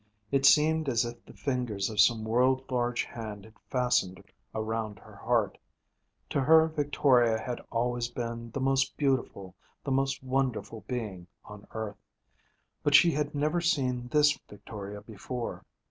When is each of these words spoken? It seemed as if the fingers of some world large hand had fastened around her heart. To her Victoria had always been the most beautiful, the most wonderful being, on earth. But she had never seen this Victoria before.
It 0.31 0.47
seemed 0.47 0.89
as 0.89 1.05
if 1.05 1.23
the 1.27 1.35
fingers 1.37 1.87
of 1.87 1.99
some 1.99 2.23
world 2.23 2.71
large 2.71 3.03
hand 3.03 3.45
had 3.45 3.53
fastened 3.69 4.23
around 4.55 4.97
her 4.97 5.15
heart. 5.15 5.59
To 6.31 6.41
her 6.41 6.65
Victoria 6.69 7.39
had 7.39 7.61
always 7.71 8.07
been 8.09 8.49
the 8.49 8.59
most 8.61 8.97
beautiful, 8.97 9.53
the 9.83 9.91
most 9.91 10.23
wonderful 10.23 10.83
being, 10.87 11.27
on 11.45 11.67
earth. 11.73 12.01
But 12.81 12.95
she 12.95 13.11
had 13.11 13.35
never 13.35 13.61
seen 13.61 14.07
this 14.07 14.39
Victoria 14.49 15.01
before. 15.01 15.63